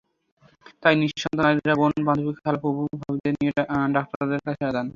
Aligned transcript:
তাই 0.83 0.95
নিঃসন্তান 1.01 1.43
নারীরা 1.47 1.75
বোন, 1.79 1.93
বান্ধবী, 2.07 2.31
খালা, 2.39 2.59
ফুফু, 2.63 2.83
ভাবিদের 3.01 3.33
নিয়ে 3.39 3.53
ডাক্তারের 3.95 4.41
কাছে 4.45 4.63
যান। 4.75 4.87